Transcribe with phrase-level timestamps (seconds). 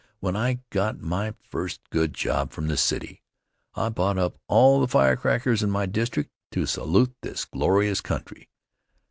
[0.19, 3.21] When I got my first good job from the city
[3.75, 8.49] I bought up all the firecrackers in my district to salute this glorious country.